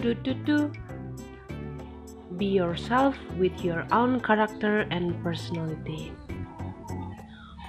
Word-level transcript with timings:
Du-du-du-du. 0.00 0.72
Be 2.40 2.48
yourself 2.48 3.20
with 3.36 3.52
your 3.60 3.84
own 3.92 4.16
character 4.24 4.88
and 4.88 5.12
personality. 5.20 6.08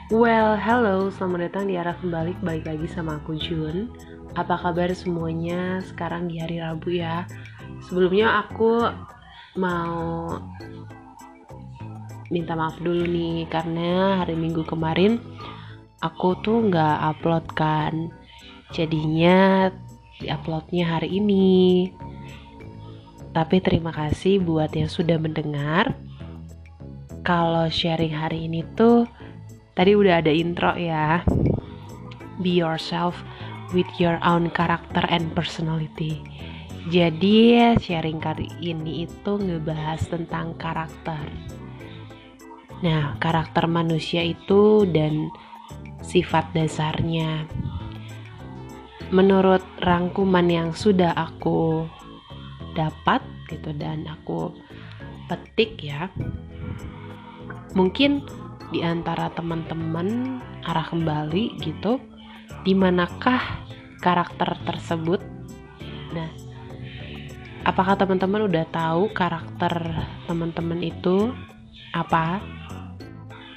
Well, 0.07 0.55
hello, 0.55 1.12
selamat 1.12 1.52
datang 1.52 1.68
di 1.68 1.75
arah 1.75 1.91
kembali 2.00 2.39
balik 2.39 2.71
lagi 2.71 2.88
sama 2.88 3.20
aku 3.20 3.36
Jun. 3.36 3.91
Apa 4.39 4.55
kabar 4.64 4.96
semuanya 4.96 5.84
sekarang 5.84 6.32
di 6.32 6.39
hari 6.39 6.64
Rabu 6.64 6.96
ya? 6.96 7.28
Sebelumnya 7.91 8.48
aku 8.48 8.79
mau 9.59 10.39
minta 12.32 12.55
maaf 12.55 12.79
dulu 12.79 13.11
nih 13.11 13.43
karena 13.52 14.23
hari 14.23 14.39
Minggu 14.39 14.63
kemarin 14.63 15.20
aku 16.00 16.39
tuh 16.39 16.63
nggak 16.63 16.95
upload 17.11 17.43
kan. 17.59 18.07
Jadinya 18.71 19.68
diuploadnya 20.24 20.96
hari 20.96 21.20
ini. 21.20 21.92
Tapi 23.32 23.64
terima 23.64 23.96
kasih 23.96 24.44
buat 24.44 24.76
yang 24.76 24.92
sudah 24.92 25.16
mendengar. 25.16 25.96
Kalau 27.24 27.71
sharing 27.71 28.12
hari 28.12 28.52
ini 28.52 28.68
tuh 28.76 29.07
tadi 29.71 29.96
udah 29.96 30.20
ada 30.20 30.32
intro 30.32 30.76
ya. 30.76 31.24
Be 32.44 32.59
yourself 32.59 33.16
with 33.72 33.88
your 33.95 34.20
own 34.28 34.52
character 34.52 35.04
and 35.08 35.31
personality. 35.31 36.20
Jadi 36.92 37.62
sharing 37.80 38.20
kali 38.20 38.52
ini 38.59 39.08
itu 39.08 39.32
ngebahas 39.38 40.02
tentang 40.12 40.58
karakter. 40.59 41.30
Nah, 42.82 43.16
karakter 43.22 43.70
manusia 43.70 44.26
itu 44.26 44.90
dan 44.90 45.30
sifat 46.02 46.50
dasarnya. 46.58 47.45
Menurut 49.14 49.62
rangkuman 49.78 50.50
yang 50.50 50.70
sudah 50.73 51.14
aku 51.14 51.86
dapat 52.73 53.23
gitu 53.52 53.72
dan 53.75 54.08
aku 54.08 54.55
petik 55.27 55.80
ya. 55.80 56.11
Mungkin 57.75 58.23
di 58.72 58.83
antara 58.83 59.31
teman-teman 59.31 60.39
arah 60.64 60.88
kembali 60.88 61.59
gitu 61.59 61.99
di 62.64 62.72
manakah 62.75 63.39
karakter 63.99 64.55
tersebut? 64.67 65.19
Nah 66.16 66.30
apakah 67.67 67.95
teman-teman 67.99 68.47
udah 68.49 68.66
tahu 68.72 69.11
karakter 69.14 69.73
teman-teman 70.25 70.81
itu 70.81 71.31
apa? 71.92 72.42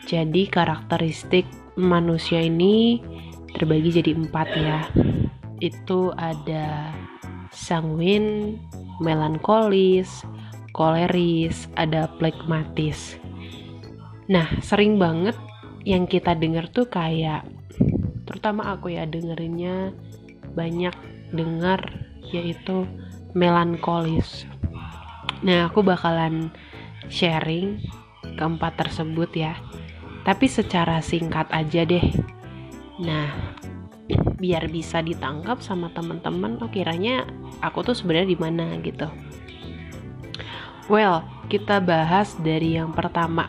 Jadi 0.04 0.46
karakteristik 0.46 1.48
manusia 1.80 2.44
ini 2.44 3.00
terbagi 3.54 4.02
jadi 4.02 4.12
empat 4.14 4.48
ya. 4.54 4.80
Itu 5.62 6.12
ada 6.12 6.92
sanguin, 7.54 8.58
melankolis, 8.98 10.26
koleris, 10.74 11.70
ada 11.78 12.10
plekmatis. 12.18 13.16
Nah, 14.26 14.50
sering 14.58 14.98
banget 14.98 15.38
yang 15.86 16.10
kita 16.10 16.34
dengar 16.34 16.66
tuh 16.72 16.90
kayak 16.90 17.46
terutama 18.24 18.74
aku 18.74 18.90
ya 18.96 19.06
dengerinnya 19.06 19.94
banyak 20.56 20.96
dengar 21.30 22.04
yaitu 22.32 22.88
melankolis. 23.36 24.48
Nah, 25.44 25.68
aku 25.68 25.84
bakalan 25.84 26.48
sharing 27.12 27.84
keempat 28.34 28.80
tersebut 28.80 29.30
ya. 29.36 29.54
Tapi 30.24 30.48
secara 30.48 31.04
singkat 31.04 31.52
aja 31.52 31.84
deh. 31.84 32.06
Nah, 33.04 33.43
biar 34.36 34.68
bisa 34.68 35.00
ditangkap 35.00 35.64
sama 35.64 35.88
teman-teman 35.96 36.60
oh 36.60 36.68
kiranya 36.68 37.24
aku 37.64 37.80
tuh 37.80 37.96
sebenarnya 37.96 38.28
di 38.36 38.38
mana 38.38 38.66
gitu. 38.84 39.08
Well 40.92 41.24
kita 41.48 41.80
bahas 41.80 42.36
dari 42.40 42.76
yang 42.76 42.92
pertama. 42.92 43.48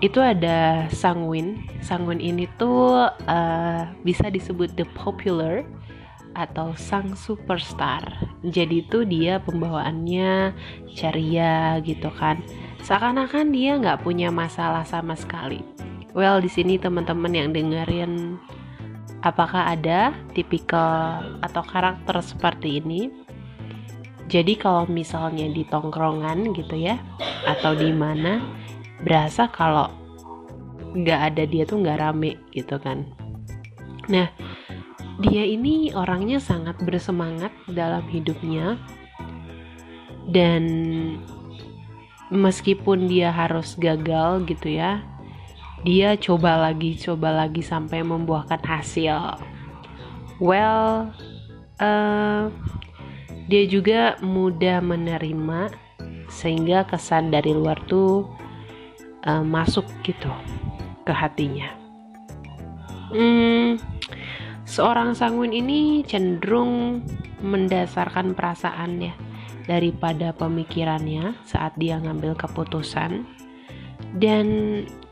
Itu 0.00 0.20
ada 0.24 0.88
Sangwin 0.92 1.64
Sangwin 1.80 2.20
ini 2.20 2.48
tuh 2.60 3.08
uh, 3.08 3.82
bisa 4.04 4.28
disebut 4.28 4.76
the 4.76 4.84
popular 4.96 5.64
atau 6.36 6.72
sang 6.78 7.16
superstar. 7.18 8.04
Jadi 8.46 8.86
itu 8.86 9.02
dia 9.02 9.42
pembawaannya 9.42 10.54
ceria 10.94 11.80
gitu 11.82 12.08
kan. 12.14 12.40
Seakan-akan 12.80 13.52
dia 13.52 13.76
nggak 13.76 14.04
punya 14.04 14.32
masalah 14.32 14.86
sama 14.86 15.16
sekali. 15.18 15.60
Well 16.12 16.42
di 16.42 16.50
sini 16.50 16.76
teman-teman 16.80 17.32
yang 17.34 17.48
dengerin 17.54 18.38
Apakah 19.20 19.76
ada 19.76 20.16
tipikal 20.32 21.20
atau 21.44 21.60
karakter 21.60 22.24
seperti 22.24 22.80
ini? 22.80 23.12
Jadi 24.30 24.56
kalau 24.56 24.86
misalnya 24.86 25.50
di 25.50 25.66
tongkrongan 25.66 26.54
gitu 26.56 26.78
ya, 26.78 26.96
atau 27.44 27.76
di 27.76 27.90
mana, 27.92 28.40
berasa 29.02 29.50
kalau 29.50 29.90
nggak 30.96 31.20
ada 31.34 31.42
dia 31.44 31.66
tuh 31.66 31.82
nggak 31.82 31.98
rame 32.00 32.38
gitu 32.54 32.80
kan. 32.80 33.04
Nah, 34.08 34.30
dia 35.20 35.44
ini 35.44 35.92
orangnya 35.92 36.40
sangat 36.40 36.80
bersemangat 36.80 37.52
dalam 37.68 38.06
hidupnya 38.08 38.80
dan 40.32 40.64
meskipun 42.32 43.10
dia 43.10 43.34
harus 43.34 43.74
gagal 43.76 44.46
gitu 44.46 44.78
ya 44.78 45.02
dia 45.80 46.16
coba 46.20 46.60
lagi 46.60 46.96
coba 47.00 47.32
lagi 47.32 47.64
sampai 47.64 48.04
membuahkan 48.04 48.60
hasil. 48.60 49.40
Well 50.40 51.12
uh, 51.80 52.52
dia 53.50 53.64
juga 53.66 54.20
mudah 54.22 54.78
menerima 54.84 55.72
sehingga 56.30 56.86
kesan 56.86 57.34
dari 57.34 57.50
luar 57.50 57.80
tuh 57.90 58.28
uh, 59.26 59.42
masuk 59.42 59.88
gitu 60.06 60.30
ke 61.02 61.12
hatinya. 61.12 61.74
Hmm, 63.10 63.74
seorang 64.62 65.18
sanguin 65.18 65.50
ini 65.50 66.06
cenderung 66.06 67.02
mendasarkan 67.42 68.38
perasaannya 68.38 69.10
daripada 69.66 70.30
pemikirannya 70.30 71.34
saat 71.42 71.74
dia 71.74 71.98
ngambil 71.98 72.38
keputusan. 72.38 73.26
Dan 74.10 74.46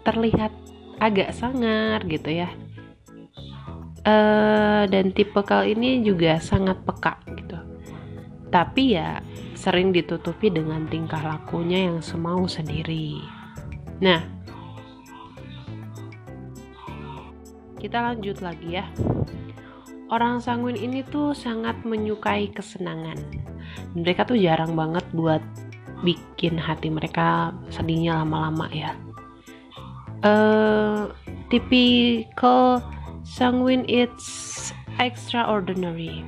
terlihat 0.09 0.49
agak 0.97 1.37
sangar 1.37 2.01
gitu 2.09 2.33
ya. 2.33 2.49
Uh, 4.09 4.89
dan 4.89 5.13
tipe 5.13 5.37
kal 5.45 5.69
ini 5.69 6.01
juga 6.01 6.41
sangat 6.41 6.81
peka 6.81 7.21
gitu. 7.37 7.61
Tapi 8.49 8.97
ya 8.97 9.21
sering 9.53 9.93
ditutupi 9.93 10.49
dengan 10.49 10.89
tingkah 10.89 11.21
lakunya 11.21 11.93
yang 11.93 12.01
semau 12.01 12.49
sendiri. 12.49 13.21
Nah 14.01 14.25
kita 17.77 18.01
lanjut 18.01 18.41
lagi 18.41 18.81
ya. 18.81 18.89
Orang 20.09 20.41
sanguin 20.41 20.81
ini 20.81 21.05
tuh 21.05 21.37
sangat 21.37 21.85
menyukai 21.85 22.49
kesenangan. 22.49 23.21
Mereka 23.93 24.25
tuh 24.25 24.41
jarang 24.41 24.73
banget 24.73 25.05
buat 25.13 25.45
bikin 26.01 26.57
hati 26.57 26.89
mereka 26.89 27.53
sedihnya 27.69 28.25
lama-lama 28.25 28.73
ya 28.73 28.97
uh, 30.23 31.13
typical 31.51 32.83
sanguine 33.23 33.85
it's 33.87 34.71
extraordinary. 34.99 36.25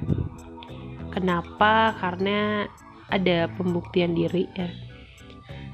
Kenapa? 1.10 1.96
Karena 1.98 2.70
ada 3.10 3.50
pembuktian 3.58 4.14
diri 4.14 4.46
ya. 4.54 4.70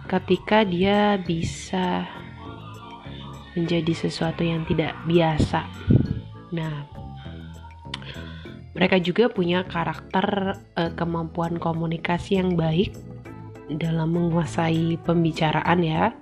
Ketika 0.07 0.63
dia 0.63 1.19
bisa 1.21 2.07
menjadi 3.59 3.93
sesuatu 3.93 4.45
yang 4.45 4.65
tidak 4.69 4.95
biasa. 5.09 5.67
Nah 6.55 6.97
mereka 8.77 9.01
juga 9.01 9.33
punya 9.33 9.65
karakter 9.65 10.57
uh, 10.77 10.93
kemampuan 10.93 11.57
komunikasi 11.57 12.37
yang 12.37 12.61
baik 12.61 12.93
dalam 13.73 14.13
menguasai 14.15 15.01
pembicaraan 15.03 15.81
ya 15.81 16.13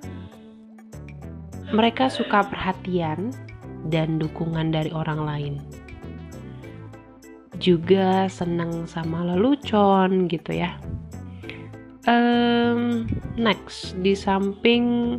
mereka 1.75 2.07
suka 2.07 2.47
perhatian 2.47 3.35
dan 3.91 4.23
dukungan 4.23 4.71
dari 4.71 4.95
orang 4.95 5.21
lain. 5.27 5.55
Juga 7.59 8.31
senang 8.31 8.87
sama 8.87 9.27
lelucon 9.27 10.31
gitu 10.31 10.55
ya. 10.55 10.79
Um, 12.07 13.09
next, 13.35 13.97
di 13.99 14.15
samping 14.15 15.19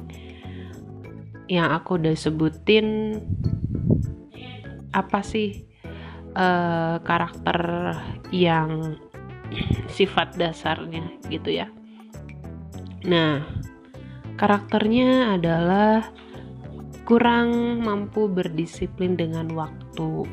yang 1.51 1.75
aku 1.75 1.97
udah 1.99 2.15
sebutin, 2.15 3.19
apa 4.95 5.19
sih 5.25 5.65
uh, 6.37 7.01
karakter 7.01 7.59
yang 8.31 8.95
sifat 9.97 10.37
dasarnya 10.37 11.09
gitu 11.27 11.51
ya? 11.57 11.67
Nah, 13.05 13.41
karakternya 14.37 15.37
adalah 15.37 16.13
kurang 17.05 17.79
mampu 17.85 18.25
berdisiplin 18.25 19.13
dengan 19.13 19.53
waktu. 19.53 20.25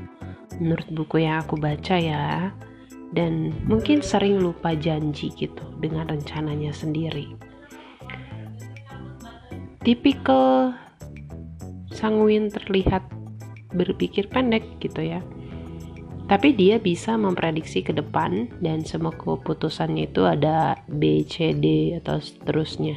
Menurut 0.57 0.89
buku 0.93 1.29
yang 1.29 1.45
aku 1.45 1.61
baca 1.61 1.97
ya, 2.01 2.49
dan 3.13 3.53
mungkin 3.69 4.01
sering 4.01 4.41
lupa 4.41 4.73
janji 4.73 5.29
gitu 5.37 5.63
dengan 5.85 6.09
rencananya 6.09 6.73
sendiri. 6.73 7.37
Tipikal 9.85 10.73
sanguin 11.93 12.49
terlihat 12.49 13.05
berpikir 13.77 14.33
pendek 14.33 14.65
gitu 14.81 15.05
ya. 15.05 15.21
Tapi 16.31 16.57
dia 16.57 16.81
bisa 16.81 17.21
memprediksi 17.21 17.85
ke 17.85 17.93
depan 17.93 18.49
dan 18.65 18.81
semua 18.89 19.13
keputusannya 19.13 20.09
itu 20.09 20.25
ada 20.25 20.81
B, 20.89 21.29
C, 21.29 21.53
D 21.53 21.99
atau 22.01 22.17
seterusnya. 22.17 22.97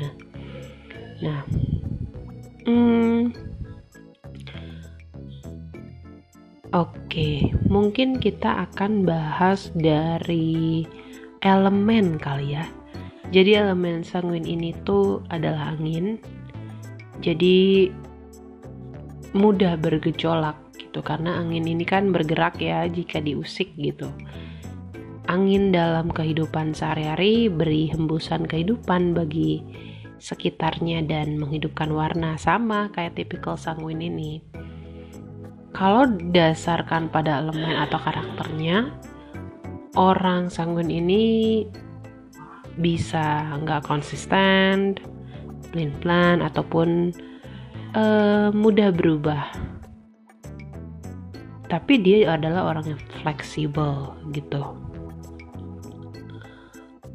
Nah, 1.20 1.44
hmm, 2.64 3.55
Oke, 6.76 7.56
mungkin 7.72 8.20
kita 8.20 8.68
akan 8.68 9.08
bahas 9.08 9.72
dari 9.80 10.84
elemen 11.40 12.20
kali 12.20 12.60
ya. 12.60 12.68
Jadi 13.32 13.56
elemen 13.56 14.04
sanguin 14.04 14.44
ini 14.44 14.76
tuh 14.84 15.24
adalah 15.32 15.72
angin. 15.72 16.20
Jadi 17.24 17.88
mudah 19.32 19.80
bergejolak 19.80 20.60
gitu 20.76 21.00
karena 21.00 21.40
angin 21.40 21.64
ini 21.64 21.88
kan 21.88 22.12
bergerak 22.12 22.60
ya 22.60 22.84
jika 22.92 23.24
diusik 23.24 23.72
gitu. 23.80 24.12
Angin 25.32 25.72
dalam 25.72 26.12
kehidupan 26.12 26.76
sehari-hari 26.76 27.48
beri 27.48 27.88
hembusan 27.88 28.44
kehidupan 28.44 29.16
bagi 29.16 29.64
sekitarnya 30.20 31.08
dan 31.08 31.40
menghidupkan 31.40 31.88
warna 31.96 32.36
sama 32.36 32.92
kayak 32.92 33.16
tipikal 33.16 33.56
sanguin 33.56 34.04
ini 34.04 34.44
kalau 35.76 36.08
dasarkan 36.32 37.12
pada 37.12 37.44
elemen 37.44 37.76
atau 37.76 38.00
karakternya 38.00 38.96
orang 40.00 40.48
sanguin 40.48 40.88
ini 40.88 41.24
bisa 42.80 43.44
nggak 43.60 43.84
konsisten 43.84 44.96
plan-plan 45.76 46.40
ataupun 46.40 47.12
uh, 47.92 48.56
mudah 48.56 48.96
berubah. 48.96 49.52
Tapi 51.68 51.94
dia 52.00 52.40
adalah 52.40 52.72
orang 52.72 52.96
yang 52.96 53.02
fleksibel 53.20 54.16
gitu. 54.32 54.64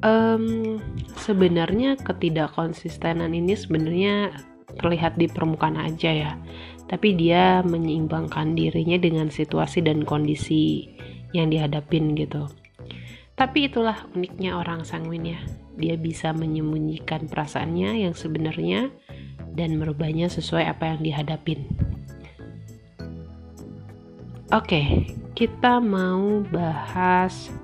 Um, 0.05 0.77
sebenarnya 1.17 1.97
ketidakkonsistenan 1.97 3.33
ini 3.33 3.57
sebenarnya 3.57 4.33
terlihat 4.77 5.17
di 5.21 5.29
permukaan 5.29 5.77
aja 5.77 6.11
ya 6.13 6.33
tapi 6.91 7.15
dia 7.15 7.63
menyeimbangkan 7.63 8.59
dirinya 8.59 8.99
dengan 8.99 9.31
situasi 9.31 9.79
dan 9.79 10.03
kondisi 10.03 10.91
yang 11.31 11.47
dihadapin 11.47 12.19
gitu. 12.19 12.51
Tapi 13.39 13.71
itulah 13.71 14.11
uniknya 14.19 14.59
orang 14.59 14.83
sanguin 14.83 15.39
ya. 15.39 15.41
Dia 15.79 15.95
bisa 15.95 16.35
menyembunyikan 16.35 17.31
perasaannya 17.31 18.03
yang 18.03 18.13
sebenarnya 18.19 18.91
dan 19.55 19.79
merubahnya 19.79 20.27
sesuai 20.27 20.67
apa 20.67 20.91
yang 20.91 21.01
dihadapin. 21.07 21.63
Oke, 24.51 25.15
kita 25.39 25.79
mau 25.79 26.43
bahas 26.51 27.55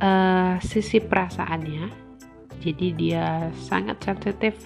uh, 0.00 0.56
sisi 0.64 1.04
perasaannya. 1.04 2.00
Jadi 2.64 2.86
dia 2.96 3.52
sangat 3.68 4.00
sensitif 4.00 4.56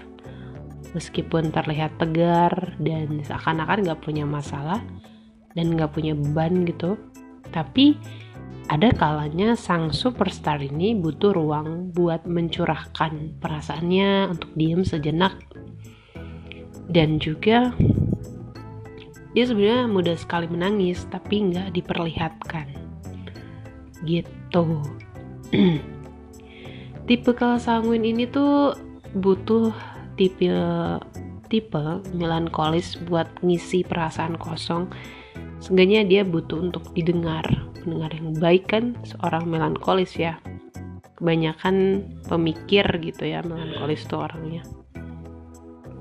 meskipun 0.96 1.52
terlihat 1.52 2.00
tegar 2.00 2.72
dan 2.80 3.20
seakan-akan 3.20 3.84
gak 3.84 4.00
punya 4.00 4.24
masalah 4.24 4.80
dan 5.52 5.76
gak 5.76 5.92
punya 5.92 6.16
beban 6.16 6.64
gitu 6.64 6.96
tapi 7.52 8.00
ada 8.66 8.90
kalanya 8.90 9.54
sang 9.54 9.94
superstar 9.94 10.58
ini 10.58 10.98
butuh 10.98 11.30
ruang 11.30 11.94
buat 11.94 12.26
mencurahkan 12.26 13.38
perasaannya 13.38 14.34
untuk 14.34 14.50
diem 14.58 14.82
sejenak. 14.82 15.38
Dan 16.90 17.22
juga 17.22 17.70
dia 19.34 19.44
sebenarnya 19.46 19.86
mudah 19.86 20.16
sekali 20.18 20.50
menangis 20.50 21.06
tapi 21.06 21.46
nggak 21.46 21.78
diperlihatkan. 21.78 22.66
Gitu. 24.02 24.66
Tipe 27.06 27.32
sanguin 27.62 28.02
ini 28.02 28.26
tuh 28.26 28.74
butuh 29.14 29.70
tipe 30.18 30.50
tipe 31.46 31.84
melankolis 32.12 32.98
buat 33.06 33.30
ngisi 33.44 33.86
perasaan 33.86 34.34
kosong. 34.36 34.90
Seenggaknya 35.62 36.04
dia 36.04 36.22
butuh 36.26 36.58
untuk 36.60 36.92
didengar 36.92 37.46
pendengar 37.80 38.10
yang 38.12 38.34
baik 38.36 38.64
kan? 38.66 38.98
Seorang 39.06 39.46
melankolis 39.46 40.18
ya. 40.18 40.42
Kebanyakan 41.16 42.04
pemikir 42.28 42.84
gitu 43.00 43.24
ya 43.24 43.40
melankolis 43.40 44.04
tuh 44.04 44.26
orangnya. 44.26 44.66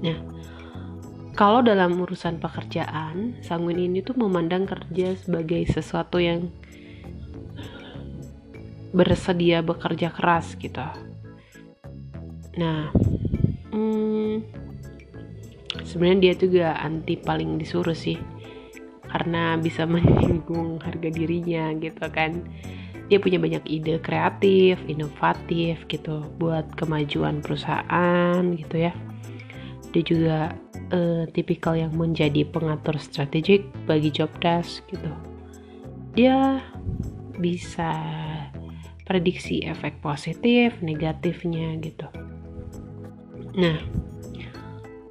Nah 0.04 0.18
kalau 1.36 1.60
dalam 1.60 2.00
urusan 2.00 2.40
pekerjaan 2.40 3.40
sanguin 3.44 3.92
ini 3.92 4.00
tuh 4.00 4.16
memandang 4.16 4.64
kerja 4.64 5.20
sebagai 5.20 5.68
sesuatu 5.68 6.20
yang 6.20 6.52
bersedia 8.96 9.60
bekerja 9.60 10.12
keras 10.16 10.56
gitu. 10.56 10.84
Nah 12.56 12.92
hmm, 13.76 14.36
sebenarnya 15.84 16.32
dia 16.32 16.34
juga 16.40 16.68
anti 16.80 17.20
paling 17.20 17.60
disuruh 17.60 17.96
sih 17.96 18.16
karena 19.12 19.60
bisa 19.60 19.84
menyinggung 19.92 20.80
harga 20.80 21.10
dirinya 21.12 21.76
gitu 21.78 22.08
kan 22.10 22.40
dia 23.06 23.22
punya 23.22 23.38
banyak 23.38 23.64
ide 23.70 24.02
kreatif, 24.02 24.82
inovatif 24.90 25.86
gitu 25.86 26.26
buat 26.42 26.66
kemajuan 26.74 27.38
perusahaan 27.38 28.42
gitu 28.58 28.90
ya. 28.90 28.94
Dia 29.94 30.04
juga 30.04 30.38
uh, 30.90 31.24
tipikal 31.30 31.78
yang 31.78 31.94
menjadi 31.94 32.42
pengatur 32.50 32.98
strategik 32.98 33.70
bagi 33.86 34.10
job 34.10 34.34
desk 34.42 34.82
gitu. 34.90 35.12
Dia 36.18 36.66
bisa 37.38 37.94
prediksi 39.06 39.62
efek 39.62 40.02
positif, 40.02 40.74
negatifnya 40.82 41.78
gitu. 41.86 42.10
Nah, 43.56 43.80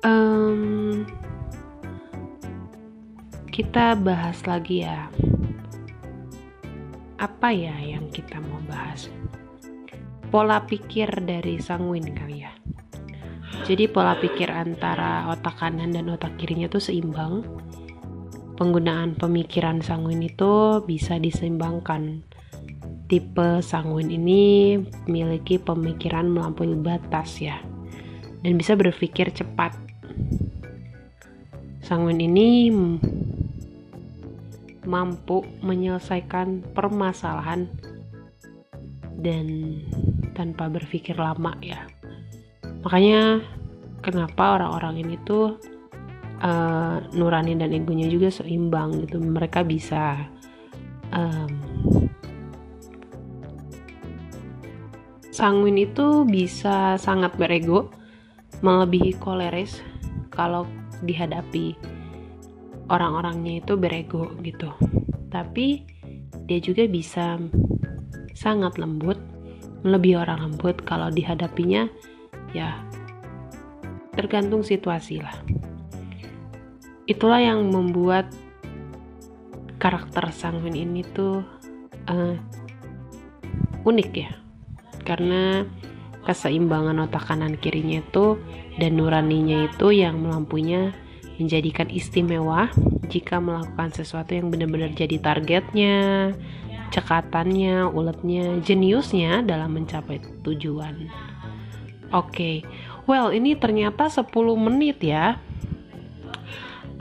um, 0.05 1.01
kita 3.49 3.97
bahas 3.97 4.45
lagi 4.45 4.85
ya. 4.85 5.09
Apa 7.17 7.57
ya 7.57 7.73
yang 7.81 8.13
kita 8.13 8.45
mau 8.45 8.61
bahas? 8.69 9.09
Pola 10.29 10.61
pikir 10.61 11.09
dari 11.25 11.57
sanguin 11.57 12.13
kali 12.13 12.45
ya. 12.45 12.53
Jadi 13.65 13.89
pola 13.89 14.13
pikir 14.21 14.53
antara 14.53 15.25
otak 15.33 15.57
kanan 15.65 15.97
dan 15.97 16.13
otak 16.13 16.37
kirinya 16.37 16.69
tuh 16.69 16.85
seimbang. 16.85 17.49
Penggunaan 18.61 19.17
pemikiran 19.17 19.81
sanguin 19.81 20.21
itu 20.21 20.85
bisa 20.85 21.17
diseimbangkan. 21.17 22.21
Tipe 23.09 23.65
sanguin 23.65 24.13
ini 24.13 24.77
memiliki 25.09 25.57
pemikiran 25.57 26.29
melampaui 26.29 26.77
batas 26.77 27.41
ya 27.41 27.57
dan 28.45 28.61
bisa 28.61 28.77
berpikir 28.77 29.33
cepat. 29.33 29.73
Sanguin 31.81 32.21
ini 32.21 32.69
mampu 34.85 35.41
menyelesaikan 35.65 36.77
permasalahan 36.77 37.65
dan 39.17 39.81
tanpa 40.37 40.69
berpikir 40.69 41.17
lama 41.17 41.57
ya. 41.65 41.89
Makanya 42.85 43.41
kenapa 44.05 44.61
orang-orang 44.61 45.01
ini 45.01 45.17
tuh 45.25 45.57
uh, 46.45 47.01
nurani 47.17 47.57
dan 47.57 47.73
egonya 47.73 48.13
juga 48.13 48.29
seimbang 48.29 49.09
gitu. 49.09 49.25
Mereka 49.25 49.65
bisa 49.65 50.29
um, 51.17 51.53
sanguin 55.33 55.81
itu 55.81 56.29
bisa 56.29 57.01
sangat 57.01 57.33
berego 57.41 58.04
melebihi 58.65 59.21
koleris 59.21 59.85
kalau 60.33 60.65
dihadapi 61.05 61.77
orang-orangnya 62.89 63.61
itu 63.61 63.77
berego 63.77 64.33
gitu. 64.41 64.73
Tapi 65.29 65.85
dia 66.49 66.59
juga 66.65 66.89
bisa 66.89 67.37
sangat 68.33 68.81
lembut 68.81 69.21
lebih 69.85 70.25
orang 70.25 70.49
lembut 70.49 70.81
kalau 70.89 71.13
dihadapinya 71.13 71.93
ya 72.57 72.81
tergantung 74.17 74.65
situasi 74.65 75.21
lah. 75.21 75.37
Itulah 77.05 77.45
yang 77.45 77.69
membuat 77.69 78.33
karakter 79.77 80.33
sanguin 80.33 80.73
ini 80.73 81.05
tuh 81.13 81.45
uh, 82.09 82.37
unik 83.85 84.11
ya. 84.17 84.33
Karena 85.05 85.69
keseimbangan 86.25 87.05
otak 87.05 87.29
kanan 87.29 87.61
kirinya 87.61 88.01
itu 88.01 88.41
dan 88.81 88.97
nuraninya 88.97 89.69
itu 89.69 89.93
yang 89.93 90.21
melampunya 90.25 90.97
menjadikan 91.37 91.91
istimewa 91.91 92.73
jika 93.13 93.39
melakukan 93.39 93.93
sesuatu 93.93 94.33
yang 94.33 94.49
benar-benar 94.49 94.91
jadi 94.97 95.21
targetnya 95.21 96.33
cekatannya, 96.95 97.91
uletnya, 97.91 98.63
jeniusnya 98.63 99.43
dalam 99.43 99.75
mencapai 99.75 100.23
tujuan. 100.47 101.11
Oke, 102.15 102.31
okay. 102.31 102.57
well 103.11 103.35
ini 103.35 103.59
ternyata 103.59 104.07
10 104.07 104.31
menit 104.55 105.03
ya. 105.03 105.43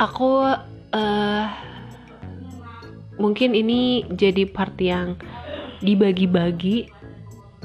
Aku 0.01 0.49
uh, 0.49 1.45
mungkin 3.21 3.53
ini 3.53 4.09
jadi 4.09 4.49
part 4.49 4.73
yang 4.81 5.13
dibagi-bagi. 5.85 6.89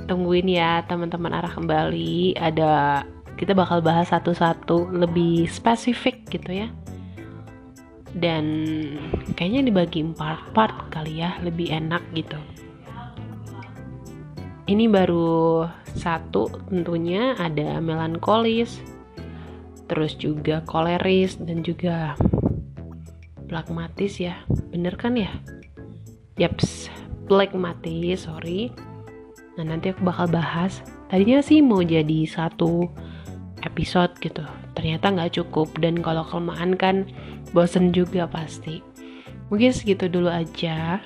Tungguin 0.09 0.49
ya 0.49 0.81
teman-teman 0.89 1.37
arah 1.37 1.53
kembali. 1.53 2.41
Ada 2.41 3.05
kita 3.37 3.53
bakal 3.53 3.85
bahas 3.85 4.09
satu-satu 4.09 4.89
lebih 4.89 5.45
spesifik 5.53 6.25
gitu 6.33 6.65
ya. 6.65 6.73
Dan 8.17 8.45
kayaknya 9.37 9.69
dibagi 9.69 10.01
part-part 10.17 10.89
kali 10.89 11.21
ya 11.21 11.37
lebih 11.45 11.69
enak 11.69 12.01
gitu. 12.17 12.41
Ini 14.65 14.89
baru 14.89 15.69
satu 15.93 16.49
tentunya 16.73 17.37
ada 17.37 17.77
melankolis 17.81 18.81
terus 19.89 20.13
juga 20.17 20.61
koleris 20.69 21.37
dan 21.37 21.61
juga 21.61 22.17
plagmatis 23.45 24.25
ya. 24.25 24.41
Bener 24.73 24.97
kan 24.97 25.21
ya? 25.21 25.33
Yaps 26.41 26.89
plagmatis 27.29 28.25
sorry 28.25 28.73
nah 29.59 29.75
nanti 29.75 29.91
aku 29.91 30.07
bakal 30.07 30.31
bahas. 30.31 30.87
Tadinya 31.11 31.43
sih 31.43 31.59
mau 31.59 31.83
jadi 31.83 32.23
satu 32.31 32.87
episode 33.67 34.15
gitu. 34.23 34.47
Ternyata 34.79 35.11
nggak 35.11 35.35
cukup. 35.35 35.75
Dan 35.83 35.99
kalau 35.99 36.23
kelemahan 36.23 36.79
kan 36.79 37.11
bosen 37.51 37.91
juga 37.91 38.31
pasti. 38.31 38.79
Mungkin 39.51 39.75
segitu 39.75 40.07
dulu 40.07 40.31
aja. 40.31 41.03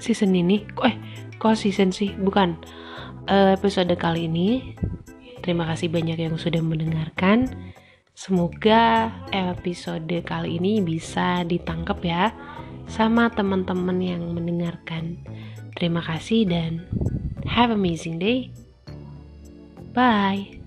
Season 0.00 0.32
ini. 0.32 0.64
Eh 0.80 0.96
kok 1.36 1.60
season 1.60 1.92
sih? 1.92 2.16
Bukan. 2.16 2.56
Uh, 3.28 3.52
episode 3.52 3.92
kali 4.00 4.24
ini. 4.24 4.72
Terima 5.44 5.68
kasih 5.68 5.92
banyak 5.92 6.16
yang 6.16 6.40
sudah 6.40 6.64
mendengarkan. 6.64 7.52
Semoga 8.16 9.12
episode 9.30 10.24
kali 10.24 10.56
ini 10.56 10.80
bisa 10.80 11.44
ditangkap 11.44 12.00
ya 12.00 12.32
sama 12.88 13.28
teman-teman 13.28 14.00
yang 14.00 14.24
mendengarkan 14.32 15.20
terima 15.78 16.02
kasih 16.02 16.50
dan 16.50 16.82
have 17.46 17.70
amazing 17.70 18.18
day. 18.18 18.50
Bye 19.94 20.57